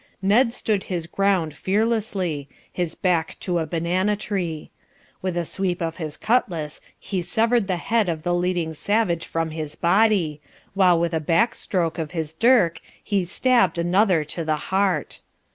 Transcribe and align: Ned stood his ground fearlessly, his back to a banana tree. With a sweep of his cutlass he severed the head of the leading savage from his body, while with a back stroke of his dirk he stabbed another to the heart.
Ned 0.23 0.51
stood 0.51 0.85
his 0.85 1.05
ground 1.05 1.53
fearlessly, 1.53 2.49
his 2.73 2.95
back 2.95 3.37
to 3.41 3.59
a 3.59 3.67
banana 3.67 4.15
tree. 4.15 4.71
With 5.21 5.37
a 5.37 5.45
sweep 5.45 5.79
of 5.79 5.97
his 5.97 6.17
cutlass 6.17 6.81
he 6.97 7.21
severed 7.21 7.67
the 7.67 7.77
head 7.77 8.09
of 8.09 8.23
the 8.23 8.33
leading 8.33 8.73
savage 8.73 9.27
from 9.27 9.51
his 9.51 9.75
body, 9.75 10.41
while 10.73 10.99
with 10.99 11.13
a 11.13 11.19
back 11.19 11.53
stroke 11.53 11.99
of 11.99 12.09
his 12.17 12.33
dirk 12.33 12.81
he 13.03 13.25
stabbed 13.25 13.77
another 13.77 14.23
to 14.23 14.43
the 14.43 14.55
heart. 14.73 15.21